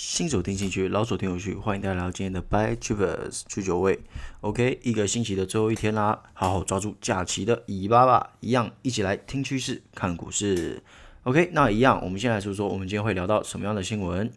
[0.00, 3.98] 新手听进去，老手听有趣，欢迎大家来到今天的 By Travers 去酒味。
[4.42, 10.84] OK，一个星期的最后一天啦，好好抓住假期的尾巴吧，一样一起来听趋势、看股市。
[11.24, 14.30] OK，那一样，我们先来说说，我们今天会聊到什么样的新闻？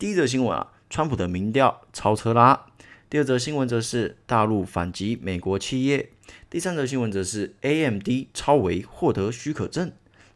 [0.00, 2.66] 第一则新闻啊，川普的民调超车啦。
[3.08, 6.10] 第二则新闻则是大陆反击美国企业。
[6.50, 9.92] 第三则新闻则是 AMD 超微获得许可证。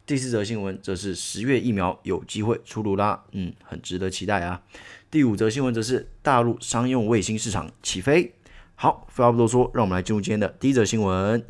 [0.08, 4.62] 第四则新闻则是十月疫苗有机会出炉啦，嗯，很值得期待啊。
[5.10, 8.32] 第五则新闻则是大陆商用卫星市场起飞。
[8.74, 11.44] 好，废话不多说，让我们来进入今天的第一则新闻。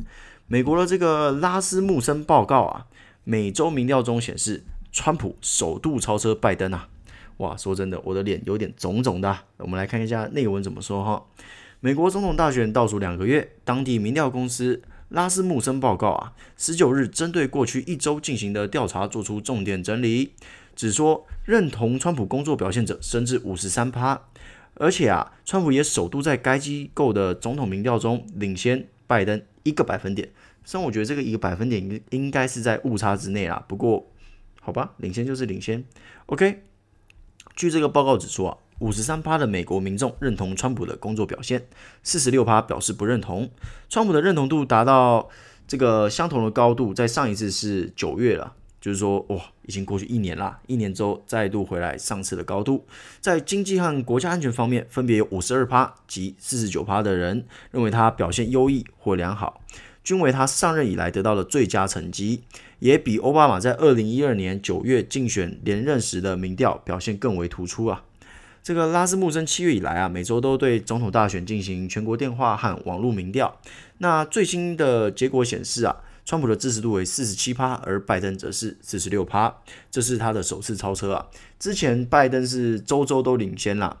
[0.47, 2.87] 美国的这个拉斯穆森报告啊，
[3.23, 6.89] 每周民调中显示，川普首度超车拜登啊。
[7.37, 9.37] 哇，说真的，我的脸有点肿肿的。
[9.55, 11.25] 我们来看一下内文怎么说哈。
[11.79, 14.81] 美国总统大选倒数两个月，当地民调公司。
[15.09, 20.33] 拉斯穆森报告啊，十九日针对过去一周进行的调查做出重点整理，
[20.75, 24.21] 只说认同川普工作表现者升至五十三趴，
[24.75, 30.29] 而且啊，川普也首度在该机构的总统民调中领先拜登一个百分点。
[30.63, 34.11] 虽然我觉得这个一个百分点应应该是在误差之内啦，不过
[34.61, 35.83] 好吧，领先就是领先。
[36.27, 36.61] OK，
[37.55, 38.57] 据这个报告指出啊。
[38.79, 41.67] 五十三趴的美国民众认同川普的工作表现，
[42.01, 43.49] 四十六趴表示不认同。
[43.89, 45.29] 川普的认同度达到
[45.67, 52.85] 这个相同的高度，在上一次是九月了，就是说哇，已经过去一年啦，一年之后再度回来上次的高度。
[53.19, 59.61] 在经济和国家安全方面，分别有五十二趴及四十九趴的人认为他表现优异或良好，
[60.05, 62.43] 均为他上任以来得到的最佳成绩，
[62.79, 68.05] 也比奥巴马在二零一二年九月竞选连任时的民调表现更为突出啊。
[68.69, 73.59] 这个拉斯穆森七月以来啊，每周都对总统大选进行全国电话和网络民调。
[73.97, 79.55] 那最新的结果显示啊，川普的支持度为四十七趴，而拜登则是四十六趴，
[79.89, 81.25] 这是他的首次超车啊。
[81.57, 83.97] 之前拜登是周周都领先啦，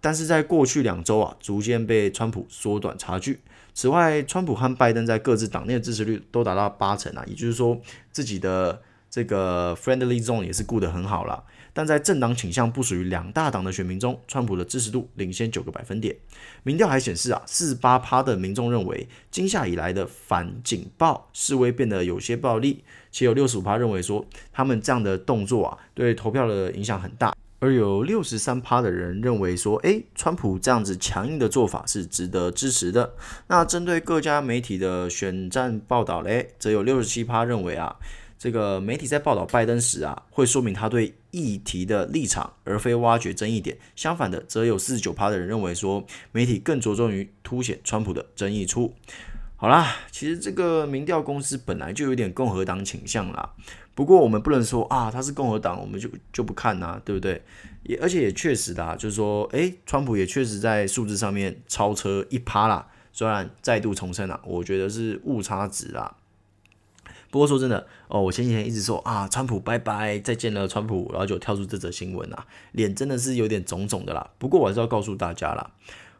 [0.00, 3.40] 但是在过去两周啊，逐渐被川普缩短差距。
[3.74, 7.80] 此外，川普和拜登在各自党内的支持率都达到八成啊，也就是说
[8.12, 8.80] 自己的
[9.14, 11.44] 这个 friendly zone 也是顾得很好了。
[11.72, 16.16] 但在政党倾向不属于两大党的选民中，川普的支持度领先九个百分点。
[16.64, 22.82] 民调还显示啊，四十八趴的民众认为，今夏以来的反警暴示威变得有些暴力，
[23.12, 27.32] 且有六十五趴认为说，他们这样的动作啊，对投票的影响很大。
[27.60, 33.14] 而有六十三趴的人认为说，诶，川普这样子强硬的做法是值得支持的。
[33.46, 37.94] 那针对各家媒体的选战报道嘞，则有六十七趴认为啊。
[38.44, 43.78] 这个媒体在报道拜登时啊，会说明他对议题的立场，而非挖掘争议点。
[43.96, 48.92] 相反的，则有四十九趴的人认为说，媒体更着重于凸显川普的争议处。
[49.56, 53.54] 好啦，其实这个民调公司本来就有点共和党倾向啦。
[53.94, 57.40] 不过我们不能说啊，他是共和党，我们就就不看呐，对不对？
[57.84, 62.86] 也而且也确实的，就是说，诶，川普也确实在数字上面超车一趴啦。
[63.10, 66.14] 虽然再度重申了，我觉得是误差值啦。
[67.34, 74.30] 不过说真的哦，我前几天一直说啊，川普拜拜，再见了，川普，然后就跳出这则新闻啊，脸真的是有点肿肿的啦。
[74.38, 75.72] 不过我还是要告诉大家啦，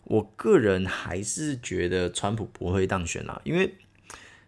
[0.03, 3.75] 我个人还是觉得川普不会当选啦，因为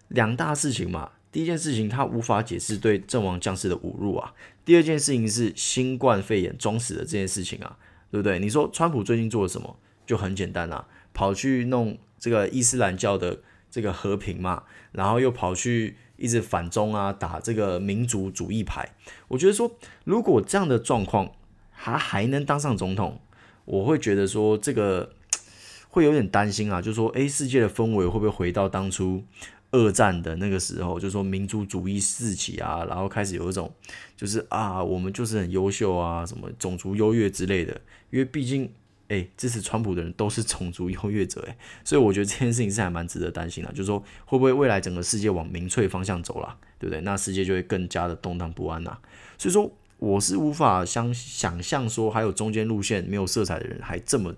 [0.09, 4.35] 两大事情嘛，第一件事情他无法解释对阵亡将士的侮辱啊，
[4.65, 7.79] 第二件事情是新冠肺炎装死的这件事情啊，
[8.11, 8.41] 对不对？
[8.41, 9.77] 你说川普最近做了什么？
[10.05, 13.39] 就很简单啊，跑去弄这个伊斯兰教的
[13.71, 15.99] 这个和平嘛，然后又跑去。
[16.17, 18.89] 一直反中啊，打这个民族主义牌。
[19.29, 19.71] 我觉得说，
[20.05, 21.33] 如果这样的状况，
[21.77, 23.21] 他还能当上总统，
[23.65, 25.11] 我会觉得说这个
[25.91, 26.81] 会有点担心啊。
[26.81, 29.23] 就是说，诶，世界的氛围会不会回到当初
[29.71, 30.99] 二战的那个时候？
[30.99, 33.73] 就是说，民族主义四起啊，然后开始有一种
[34.17, 37.81] 就是啊，我们就是很优秀啊，什么种族优越之类的。
[38.11, 38.71] 因为毕竟。
[39.09, 47.01] 哎，支持川普的人都是种族优越者，哎，所以我觉得这件事情是还蛮值得担心的，就是说会不会未来整个世界往民粹方向走了，对不对？
[47.03, 48.99] 那世界就会更加的动荡不安呐。
[49.39, 54.35] 所以说，我是无法想想象说还有中间路线没有色彩的人还这么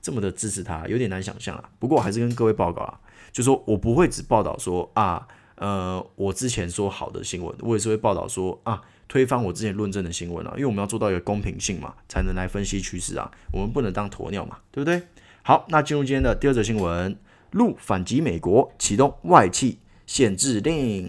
[0.00, 1.70] 这么的支持他，有点难想象啊。
[1.78, 3.00] 不过还是跟各位报告啊，
[3.32, 8.82] 就说我不会只报道说啊，呃，我之前说好的新闻，我也是会报道说啊。
[9.14, 13.30] 推翻我之前论证的新闻啊，因为我们要做到一个公平性嘛，才能来分析趋势啊。
[13.52, 15.00] 我们不能当鸵鸟嘛，对不对？
[15.42, 17.16] 好，那进入今天的第二则新闻，
[17.52, 21.08] 陆反击美国，启动外企限制令。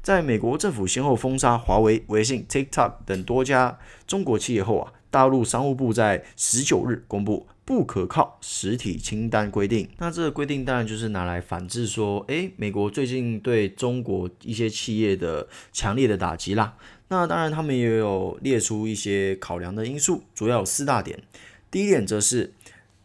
[0.00, 3.76] 在美国政府先后封杀华为、微信、TikTok 等多家
[4.06, 9.88] 中国企业后啊，大陆商务部在十九日公布不可靠实体清单规定。
[9.98, 16.76] 那这个规定当然就是拿来反制说，诶，美国最近对中国一些企业的强烈的打击啦。
[17.08, 21.20] 那当然，他们也有列出一些考量的因素，主要有四大点。
[21.70, 22.54] 第一点则是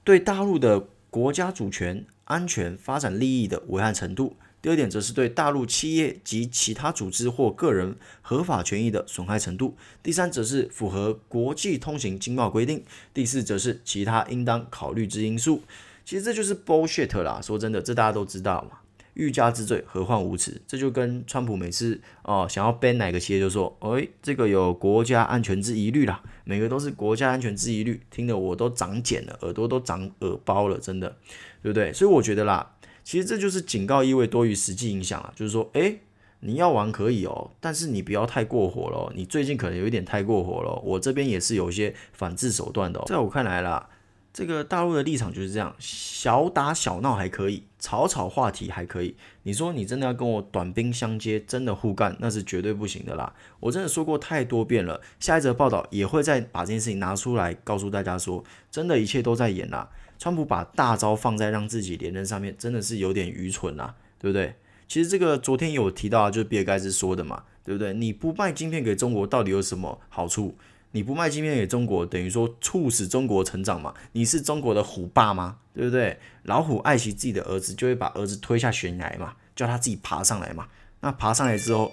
[0.03, 4.35] 对大陆的国家主权、安全、发展利益的危害程度。
[4.65, 9.77] 第二点则是对大陆企业及其他组织或个人合法权益的损害程度。
[10.01, 12.83] 第三则是符合国际通行经贸规定。
[13.13, 15.61] 第四则是其他应当考虑之因素。
[16.03, 18.79] 其实这就是 bullshit 啦，说真的，这大家都知道嘛。
[19.13, 20.59] 欲加之罪，何患无辞？
[20.65, 31.15] 这就跟川普每次哦想要 ban 哪个企业，就说，哎，这个有国家安全之疑虑啦，每个都是国家安全之疑虑，听得我都长茧了，耳朵都长耳包了，真的，
[31.61, 31.93] 对不对？
[31.93, 32.71] 所以我觉得啦。
[33.05, 35.99] 其实这就是警告意味多于实际影响啊，就是说，诶，
[36.39, 39.13] 你要玩可以哦，但是你不要太过火了。
[39.15, 42.99] 你最近可能有一点太过火了，我这边也是有一些反制手段的。
[43.05, 43.87] 在我看来啦，
[44.33, 49.15] 这个大陆的立场就是这样，小打小闹还可以，吵吵话题还可以。
[49.43, 53.31] 你说你真的要跟我短兵相接，真的互干，那是绝对不行的啦。
[53.59, 59.89] 我真的说过太多遍了，下一则报道也会再把这件事情拿出来告诉大家说，真的一切都在演啦。
[60.17, 64.55] 川普把大招放在让自己连任上面，真的是有点愚蠢啦，对不对？
[64.87, 67.93] 其实这个昨天有提到，就是比尔盖茨说的嘛，对不对？
[67.93, 70.55] 你不卖晶片给中国，到底有什么好处？
[70.91, 73.93] 你不卖晶片给中国，等于说促使中国成长嘛？
[74.13, 75.57] 你是中国的虎爸吗？
[75.73, 76.17] 对不对？
[76.43, 80.67] 老虎爱惜自己的儿子，就会把儿子推下悬崖嘛，叫他自己爬上来嘛。
[81.01, 81.91] 那爬上来之后，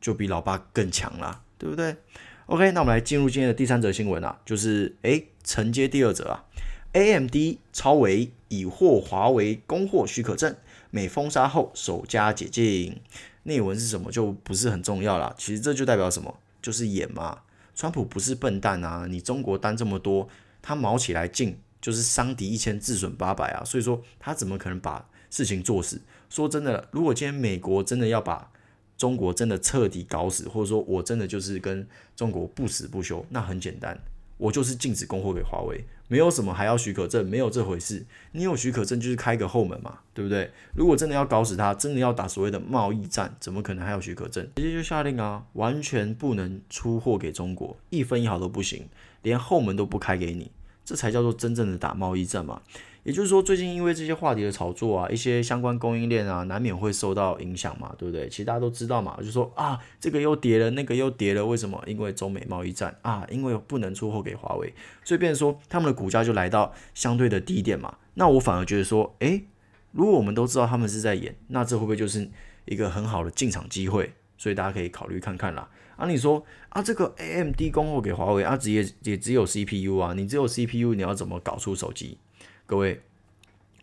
[0.00, 1.96] 就比老爸更强了，对不对
[2.46, 6.44] ？OK，那我们来进入今天的第三则新闻啊，就是诶，承接第二则啊。
[6.92, 7.34] AMD
[7.72, 10.54] 超微已获华为供货许可证，
[10.90, 13.00] 美封杀后首家解禁。
[13.44, 15.34] 内文是什么就不是很重要了。
[15.38, 16.38] 其实这就代表什么？
[16.60, 17.40] 就是演嘛。
[17.74, 20.28] 川普不是笨蛋啊，你中国单这么多，
[20.60, 23.64] 他卯起来劲就是伤敌一千自损八百啊。
[23.64, 26.00] 所以说他怎么可能把事情做死？
[26.28, 28.52] 说真的，如果今天美国真的要把
[28.98, 33.98] 中国真的彻底搞死，或者说我真的就是跟中国不死不休，那很简单。
[34.42, 38.04] 我就是禁止供货给华为，没有什么还要许可证，没有这回事。
[38.32, 40.50] 你有许可证就是开个后门嘛，对不对？
[40.74, 44.44] 如果真的要搞死他，真的要打所谓的贸易战，怎么可能还有许可证？
[44.56, 48.88] 直接就下令啊，完全不能出货给中国，一分一毫都不行，
[49.22, 50.50] 连后门都不开给你，
[50.84, 52.60] 这才叫做真正的打贸易战嘛。
[53.04, 58.28] 也就是说，最近因为这些话题的炒作啊，一些相关供应链啊，难免会受到影响嘛，对不对？
[58.28, 61.82] 其实大家都知道嘛，就说啊，这个又跌了，那个又跌了，为什么？
[61.86, 64.72] 因为中美贸易战啊，因为不能出货给华为，
[65.02, 67.96] 所以变说他们的股价就来到相对的低点嘛。
[68.14, 69.46] 那我反而觉得说，诶，
[69.90, 72.30] 如果我们都知道他们是在演，那这会不会就是
[72.66, 74.12] 一个很好的进场机会？
[74.38, 75.68] 所以大家可以考虑看看啦。
[75.96, 82.18] 啊，你说啊，这个 AMD 供货给华为啊，只也也只有 CPU 啊，你只有 CPU，你要怎么搞出手机？
[82.64, 83.02] 各位，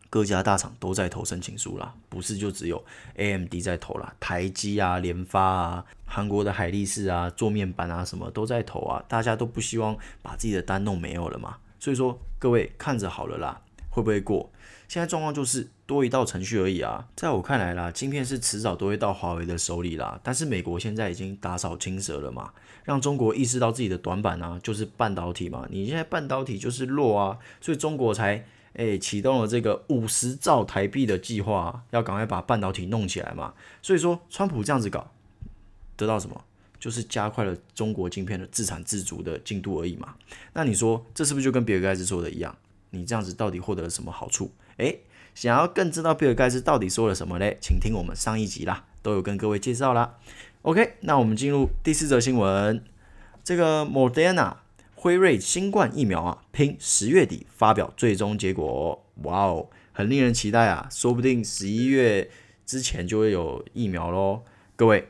[0.09, 2.83] 各家大厂都在投申请书啦，不是就只有
[3.15, 13.61] AMD 在投啦，台积啊、联发啊、韩国的海力士啊、做面板啊什么都在投啊，大家都不希望把自己的单弄没有了嘛，所以说各位看着好了啦，
[13.91, 14.49] 会不会过？
[14.87, 22.51] 现在状况就是多一道程序而已啊，在我看来啦，晶片是迟早都会到华为的手里啦，但是美国现在已经打草惊蛇了嘛，
[22.85, 28.43] 让中国意识到自己的短板啊，就是半导体嘛，你现在半导体就是弱啊，所以中国才。
[28.73, 33.53] 诶，启动了这个五十兆台币的计划，要赶快把半导体弄起来嘛。
[33.81, 35.11] 所以说，川普这样子搞，
[35.97, 36.45] 得到什么？
[36.79, 40.15] 就是加快了中国晶片的自产自足的进度而已嘛。
[40.53, 42.55] 那你说，这是不是就跟比尔盖茨说的一样？
[42.91, 44.51] 你这样子到底获得了什么好处？
[44.77, 45.01] 诶，
[45.35, 47.57] 想要更知道比尔盖茨到底说了什么嘞？
[47.59, 50.17] 请听我们上一集啦，都有跟各位介绍啦。
[50.61, 52.81] OK，那我们进入第四则新闻，
[53.43, 54.53] 这个 Moderna。
[55.01, 60.89] 辉瑞新冠疫苗啊，拼十月底发表最终结果，哇哦，很令人期待啊！
[60.91, 62.29] 说不定十一月
[62.65, 64.41] 之前就会有疫苗喽。
[64.75, 65.07] 各位，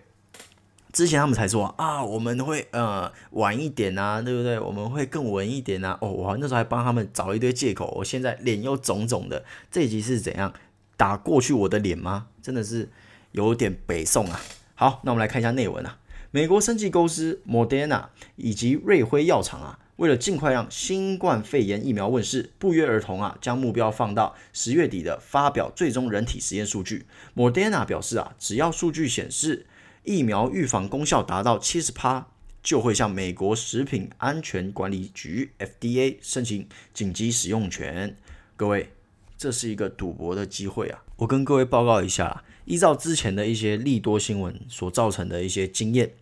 [0.94, 4.60] 之前他们才说啊，我们会呃晚一点啊，对不对？
[4.60, 5.98] 我们会更稳一点啊。
[6.02, 9.44] 哦，我那时候还帮他们找一堆借口，我现在脸又肿肿的。
[9.72, 10.54] 这一集是怎样
[10.96, 12.28] 打过去我的脸吗？
[12.44, 12.92] 真的是
[13.32, 14.40] 有点北宋啊。
[14.76, 15.98] 好，那我们来看一下内文啊。
[16.32, 27.06] 美国生技公司 Moderna 以及瑞辉药厂啊，为了尽快让新冠肺炎疫苗问世，不约而同啊，将目标放到十月底的发表最终人体实验数据。
[27.36, 29.66] Moderna 表示啊，只要数据显示
[30.06, 32.28] 疫苗预防功效达到七十趴，
[32.64, 38.16] 就会向美国食品安全管理局 FDA 申请紧急使用权。
[38.56, 38.94] 各位，
[39.38, 41.04] 这是一个赌博的机会啊！
[41.18, 42.46] 我跟各位报告一下。
[42.64, 46.14] 依照之前的一些利多新闻所造成的一些经验，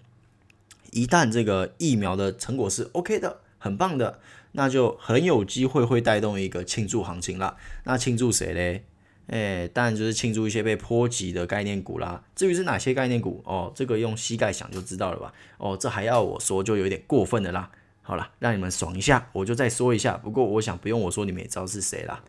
[0.92, 4.20] 一旦这个疫苗的成果是 OK 的、很棒的，
[4.54, 7.58] 那就很有机会会带动一个庆祝行情啦。
[7.84, 8.84] 那庆祝谁嘞？
[9.28, 12.24] 诶，当然就是庆祝一些被波及的概念股啦。
[12.34, 15.34] 至于是哪些概念股哦，这个用膝盖想就知道了吧？
[15.58, 17.70] 哦，这还要我说就有点过分的啦。
[18.02, 20.16] 好了，让你们爽一下，我就再说一下。
[20.16, 22.24] 不过我想不用我说，你们也知道是谁啦。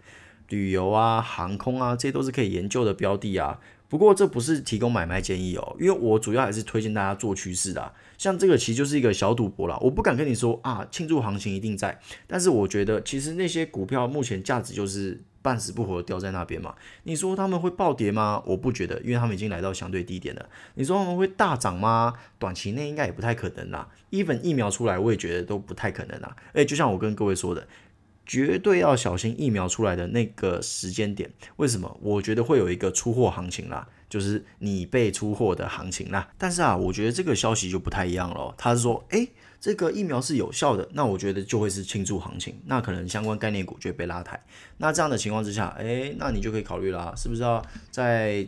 [0.49, 3.61] 旅游啊，航空啊，这些都是可以研究的标的啊。
[3.88, 7.92] 不过这不是提供买卖建议哦，因为我主要还是推荐大家做趋势的。
[8.18, 11.99] 像这个其实就是一个小赌博啦，我不敢跟你说啊，庆祝行情一定在。
[12.26, 16.75] 但是我觉得其实那些股票目前价值就是半死不活的掉在那边嘛。
[17.04, 18.42] 你说他们会暴跌吗？
[18.45, 20.49] 我不觉得，因为他们已经来到相对低点了。
[20.75, 22.12] 你说他们会大涨吗？
[22.38, 23.88] 短期内应该也不太可能啦。
[24.11, 26.37] even 疫苗出来，我也觉得都不太可能啦。
[26.52, 27.66] 诶，就像我跟各位说的。
[28.28, 31.99] 绝对要小心疫苗出来的那个时间点，为什么？
[32.02, 36.28] 我觉得会有一个出货行情啦，就是你被出货的行情啦。
[36.37, 38.54] 但是啊，我觉得这个消息就不太一样了。
[38.58, 39.26] 他是说，诶，
[39.58, 44.38] 这个疫苗是有效的，那我觉得就会是庆祝行情，那可能相关概念股就会被拉抬。
[44.76, 48.47] 那这样的情况之下，诶，那你就可以考虑啦，是不是要在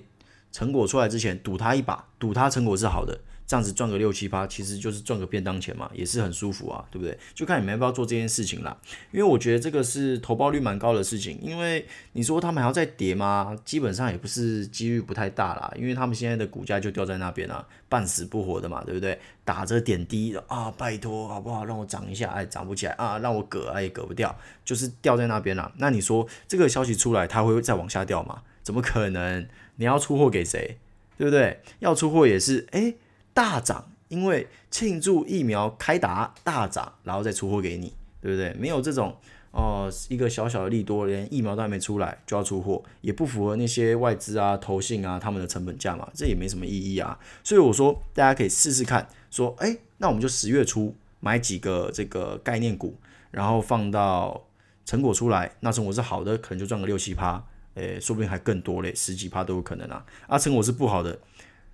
[0.53, 3.19] 成果出来之前赌他一把，赌他成果是好的。
[3.51, 7.19] 这样子赚个六七八，其实就是赚个便当钱嘛，也是很舒服啊，对不对？
[7.35, 8.79] 就看你们要不要做这件事情啦。
[9.11, 13.59] 因为我觉得这个是投报率蛮高的事情，因为你说他们还要再跌吗？
[13.65, 19.19] 基本上也不是几率不太大啦，因为他们现在的股价就掉在那边啊，半死不活的嘛，对不对？
[19.45, 21.65] 打着点滴的啊，拜托好不好？
[21.65, 24.33] 让我涨一下，哎，涨不起来啊，让我割哎，割不掉，
[24.65, 25.73] 就是掉在那边了。
[25.79, 28.43] 那你说这个消息出来，它会再往下掉吗？
[28.63, 29.49] 怎么可能？
[29.75, 30.79] 你要出货给谁？
[31.19, 31.61] 对不对？
[31.81, 32.95] 要出货也是哎。
[33.33, 38.53] 大涨，因为庆祝疫苗开打大涨，然后再出货给你，对不对？
[38.55, 39.17] 没有这种
[39.53, 47.19] 哦、一个小小的利多，连疫苗都还没出来就要出货，也不符合那些外资啊、投信啊他们的成本价嘛，这也没什么意义啊。
[47.43, 52.97] 所以我说大家可以试试看，说哎，那我们就十月初买几个这个概念股，
[53.33, 54.41] 然后放到
[54.85, 57.45] 成果出来，那成果是好的，可能就赚个六七趴，
[57.75, 60.07] 诶，说不定还更多嘞，十几趴都有可能啊。
[60.29, 61.19] 啊，成果是不好的。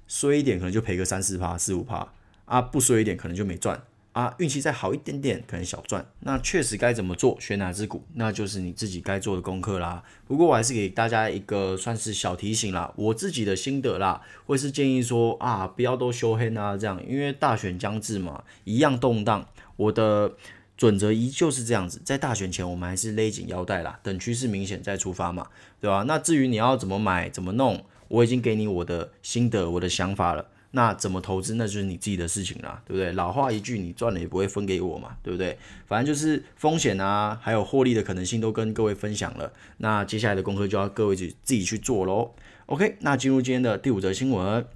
[0.09, 2.09] 衰一点可能就赔个三四趴、四五趴
[2.45, 3.83] 啊，不衰一点可能就没赚
[4.13, 6.07] 啊，运气再好一点点可能小赚。
[6.21, 10.03] 那确实该怎么做，选哪只股，那就是你自己该做的功课啦。
[10.27, 19.47] 不过我还是给大家一个算是小提醒啦，我自己的心得啦，会是建议说啊，不要都修黑啊这样，因为大选将至嘛，一样动荡。
[19.77, 20.33] 我的
[20.79, 25.49] 准则依旧是这样子，在大选前我们还是勒紧腰带啦，等趋势明显再出发嘛，
[25.79, 26.05] 对吧？
[26.07, 27.85] 那至于你要怎么买，怎么弄？
[28.09, 30.49] 我已经给你我的心得，我的想法了。
[30.73, 33.13] 那怎么投资，那就是你自己的事情啦，对不对？
[33.13, 35.57] 老话一句，你赚了也不会分给我嘛，对不对？
[35.87, 39.51] 反正就是风险啊，还有获利的可能性都跟各位分享了。
[39.79, 42.35] 那接下来的功课就要各位去自己去做喽。
[42.67, 44.67] OK，那进入今天的第五则新闻。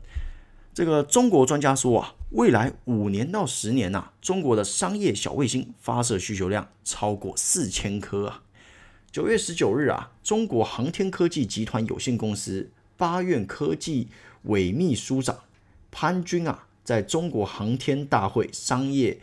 [0.72, 8.42] 这个中国专家说啊，未来五年到十年呐，中国的商业小卫星发射需求量超过四千颗啊。
[9.12, 12.70] 九月十九日啊，中国航天科技集团有限公司。
[13.00, 14.08] 八院科技
[14.42, 15.38] 委秘书长
[15.90, 19.18] 潘军啊，在中国航天大会商业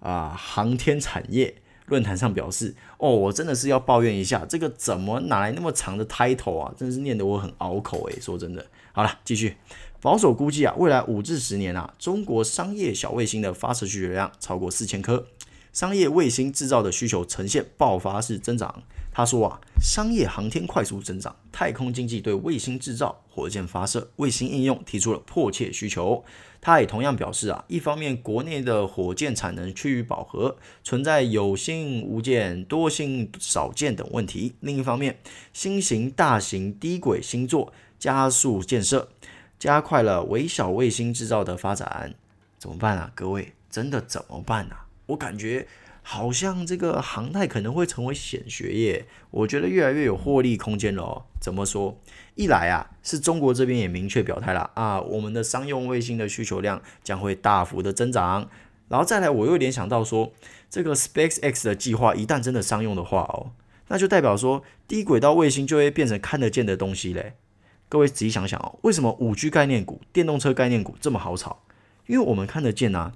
[0.00, 1.54] 啊航天产业
[1.86, 6.74] 论坛上表示：“哦，我真的是要抱怨一下，这个怎么哪来那么长的 title 啊？
[6.76, 8.20] 真是念得我很拗口诶。
[8.20, 9.56] 说真的，好了，继续。
[10.02, 15.26] 保守估计啊，未来五至十年啊，中国商业小卫星的发射需求量超过四千颗。”
[15.74, 18.84] 商业卫星制造的需求呈现爆发式增长。
[19.12, 26.24] 他说啊，商业航天快速增长，太空经济对卫星制造、火箭发射、卫星应用提出了迫切需求。
[26.60, 35.18] 他也同样表示啊，一方面国内的火箭产能趋于饱和，存在有星无见、多星少见等问题；另一方面，
[35.52, 39.10] 新型大型低轨星座加速建设，
[39.58, 42.14] 加快了微小卫星制造的发展。
[42.58, 43.52] 怎么办啊，各位？
[43.70, 44.83] 真的怎么办啊？
[45.06, 45.66] 我感觉
[46.02, 51.22] 好像这个航太可能会成为显学业，我觉得越来越有获利空间了哦。
[51.40, 51.98] 怎么说？
[52.34, 58.48] 一来啊，是中国这边也明确表态了啊，我们的商用卫星的需求量将会大幅的增长。
[58.88, 60.32] 然后再来，我又联想到说，
[60.68, 63.52] 这个 SpaceX 的计划一旦真的商用的话哦，
[63.88, 67.34] 那就代表说低轨道卫星就会变成看得见的东西嘞。
[67.88, 71.62] 各位仔细想想哦，为什么五 G 概念股、电动车概念股这么好炒？
[72.06, 73.12] 因为我们看得见啊。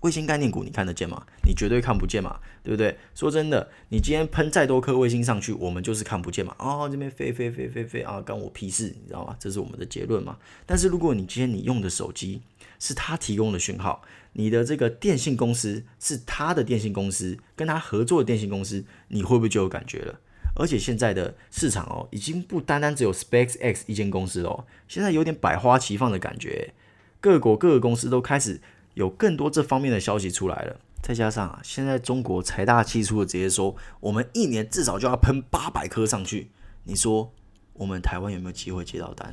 [0.00, 1.26] 卫星概念股你看得见吗？
[1.44, 2.96] 你绝对看不见嘛，对不对？
[3.16, 6.54] 说真的，你今天喷再多颗卫星上去，我们就是看不见嘛。
[6.58, 9.34] 哦，这边飞飞飞飞飞啊，关我屁事，你知道吗？
[9.40, 10.38] 这是我们的结论嘛。
[10.64, 12.42] 但是如果你今天你用的手机
[12.78, 14.02] 是他提供的讯号，
[14.34, 20.20] 你的这个电信公司是他的电信公司，跟他合作的电信公司，你会不会就有感觉了？
[20.54, 26.72] 而且现在的市场哦，已经不单单只有 SpaceX 一间公司哦，现在有点百花齐放的感觉，
[27.20, 28.60] 各国各个公司都开始。
[28.98, 36.50] 有更多这方面的消息出来了，再加上啊，现在中国财大气粗的直接说，我们一年至少就要喷八百颗上去。
[36.82, 37.32] 你说
[37.74, 39.32] 我们台湾有没有机会接到单？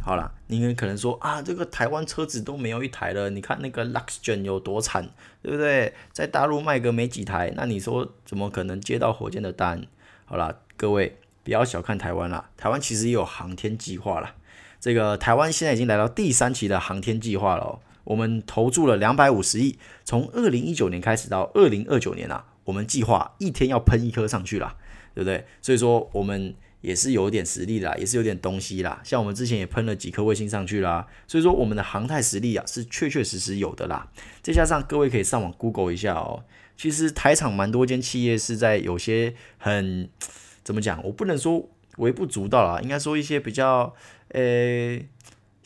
[0.00, 5.10] 好了，你可能说啊，这个台湾车子都没有一台了，你看那个 Luxgen 有多惨，
[5.42, 5.92] 对不对？
[6.14, 9.86] 在大陆卖个没几台，那你说怎么可能接到火箭的单？
[10.24, 14.36] 好了，各位不要小看台湾了，台湾其实也有航天计划了。
[14.80, 24.76] 这个台湾现在已经来到第三期的航天计划了，我们投注了两百五十亿，从二零一九年开始到二零二九年啊，我们计划一天要喷一颗上去了，
[25.14, 25.44] 对不对？
[25.62, 26.54] 所以说我们。
[26.80, 29.00] 也是有点实力啦，也是有点东西啦。
[29.02, 34.08] 像我们之前也喷了几颗卫星上去啦，所以说我们的航太实力啊是确确实实有的啦。
[34.42, 36.44] 再加上各位可以上网 Google 一下哦，
[36.76, 40.08] 其实台厂蛮多间企业是在有些很
[40.62, 43.92] 怎么讲，我不能说微不足道啦，应该说一些比较
[44.28, 45.00] 呃。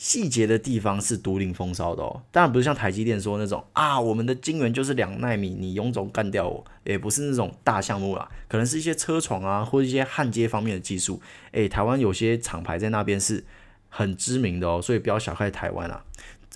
[0.02, 13.44] 细节的地方是独领风骚的哦，当然不是像台积电说那种啊，我们的晶圆就是两纳米，你臃肿干掉我，也不是那种大项目啦，可能是一些车床啊，或者一些焊接方面的技术，诶，台湾有些厂牌在那边是
[13.90, 16.04] 很知名的哦，所以不要小看台湾啊，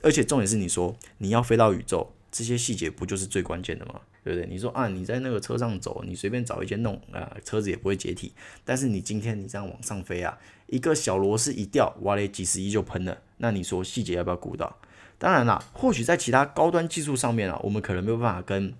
[0.02, 4.00] 而且重点是你说你要飞到宇宙，这些细节不就是最关键的吗？
[4.24, 4.48] 对不对？
[4.50, 8.32] 你说啊，你在那个车上走，你随便找一间弄啊，车子也不会解体。
[8.64, 10.36] 但是你今天你这样往上飞啊，
[10.66, 13.16] 一个小螺丝一掉，哇嘞，几十亿就喷了。
[13.38, 14.76] 那你说细节要不要顾到？
[15.18, 18.74] 当然啦，或许在其他高端技术上面啊，我们可能没有办法跟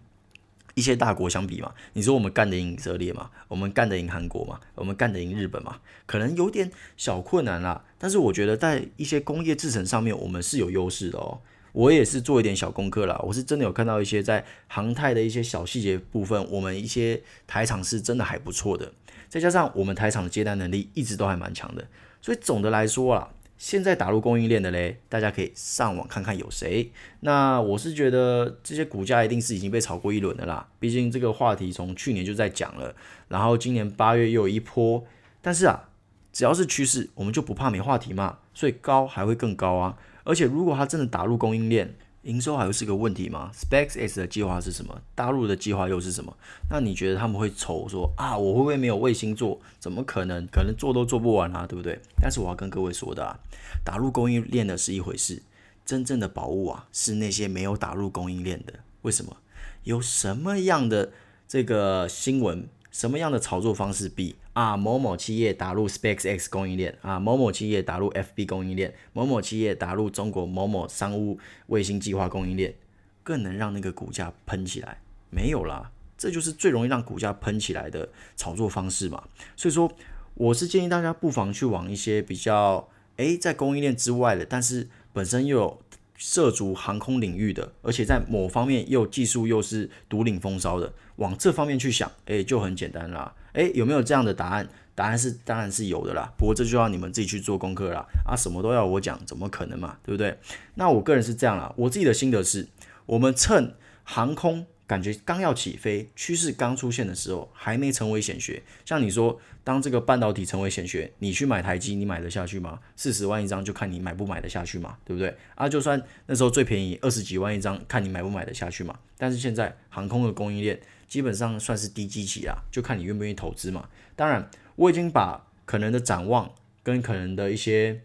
[0.75, 1.73] 一些大国相比嘛。
[1.95, 3.31] 你说我们干得赢以色列嘛？
[3.49, 4.61] 我们干得赢韩国嘛？
[4.75, 5.79] 我们干得赢日本嘛？
[6.05, 7.85] 可能有点小困难啦。
[7.99, 11.41] 但是我觉得在一些工业制程上面，我们是有优势的哦。
[11.73, 18.91] 我也是做一点小功课啦，我是真的有看到一些在航太的一些小细节部分，我们一些台厂是真的还不错的，
[19.29, 21.87] 再加上我们台厂的接单能力一直都还蛮强的，
[22.23, 26.91] 所以总的来说啊，现在打入供应链的嘞，大家可以上网看看有谁。
[27.21, 32.95] 那我是觉得这些股价一定是已经被炒过一轮的啦，毕竟这个话题从去年就在讲了，
[33.29, 35.05] 然后今年八月又有一波，
[35.41, 35.89] 但是啊，
[36.33, 39.97] 只要是趋势，我们就不怕没话题嘛，所以高还会更高啊。
[40.25, 41.95] 而且，如果它真的打入供应链，
[42.27, 45.01] 营收还会是个问题吗？SpaceX 的计划是什么？
[45.15, 46.37] 大陆的计划又是什么？
[46.69, 49.61] 那你觉得他们会愁说啊，我会不会没有卫星做？
[49.79, 50.45] 怎么可能？
[50.49, 52.01] 可能做都做不完啊，对不对？
[52.21, 53.39] 但是我要跟各位说的啊，
[53.85, 55.41] 打入供应链的是一回事，
[55.85, 58.75] 真正的宝物啊，是那些没有打入供应链的。
[59.03, 59.37] 为什么？
[59.85, 61.13] 有什么样的
[61.47, 62.69] 这个新闻？
[62.97, 72.75] 什么样的炒作方式比啊某某企业打入 SpaceX 供应链啊某某企业打入 FB 供应链某某企业打入中国某某商务卫星计划供应链
[73.23, 75.03] 更能让那个股价喷起来？
[75.29, 79.25] 没有啦，这就是最容易让股价喷起来的炒作方式嘛。
[79.57, 79.93] 所以说，
[80.33, 85.83] 我是建议大家不妨去往一些比较诶在供应链之外的，但是本身又有。
[86.17, 93.35] 涉足航空领域的，而且在某方面又技术又是独领风骚的，往这方面去想，诶，就很简单啦。
[93.53, 94.69] 诶，有没有这样的答案？
[94.95, 96.33] 答案是当然是有的啦。
[96.39, 98.07] 不过这就要你们自己去做功课啦。
[98.27, 99.99] 啊，什么都要我讲，怎么可能嘛？
[100.03, 100.39] 对不对？
[100.75, 102.69] 那我个人是这样啦，我自己的心得是，
[103.07, 103.75] 我们趁
[104.05, 104.67] 航空。
[104.87, 108.63] 感觉刚要起飞，趋势刚出现的时候，还没成为显学。
[108.85, 112.79] 像你说，当这个半导体成为显学，你去买台积，你买得下去吗？
[112.95, 115.37] 四十万一张，就看你买不买得下去嘛，对不对？
[115.57, 118.97] 啊，就算那时候最便宜二十几万一张，看你买不买得下去嘛。
[119.19, 123.89] 但是现在航空的供应链基本上算是低基期啊，就看你愿不愿意投资嘛。
[124.15, 128.03] 当然，我已经把可能的展望跟可能的一些。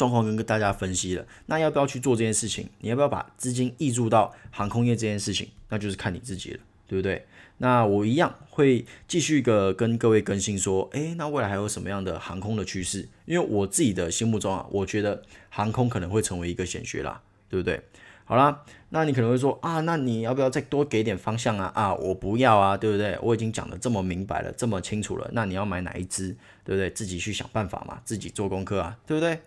[0.00, 2.66] 状况跟跟大家分析了，那要不要去做这件事情？
[2.78, 5.46] 你要不要把资金挹注到航空业这件事情？
[5.68, 7.26] 那就是看你自己了，对不对？
[7.58, 13.06] 那我一样会继续一个跟各位更新说，诶，那未来还有什么样的航空的趋势？
[13.26, 17.82] 因为我自己的心目中啊，我觉得航空可能会成为一个显学啦，对不对？
[18.24, 21.70] 好啦，那你可能会说啊，那你要不要再多给点方向啊？
[21.74, 23.18] 啊，我不要啊，对不对？
[23.20, 26.28] 我已经讲的这么明白了，这么清楚了，那你要买哪一支，
[26.64, 26.88] 对不对？
[26.90, 29.40] 自己去想办法嘛，自己做功课啊，对不对？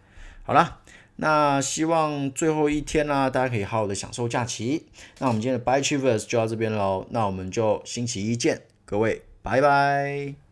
[0.45, 0.79] 好了，
[1.15, 4.85] 那希望最后一天呢、大家可以好好的享受假期。
[5.19, 10.42] 那我们今天的 Bye Achievers 就到这边喽，那我们就星期一见，各位，拜拜。